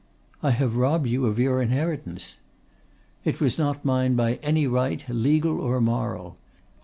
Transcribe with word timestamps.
'I 0.41 0.49
have 0.49 0.75
robbed 0.77 1.05
you 1.07 1.27
of 1.27 1.37
your 1.37 1.61
inheritance.' 1.61 2.37
'It 3.23 3.39
was 3.39 3.59
not 3.59 3.85
mine 3.85 4.15
by 4.15 4.37
any 4.41 4.65
right, 4.65 5.05
legal 5.07 5.61
or 5.61 5.79
moral. 5.79 6.37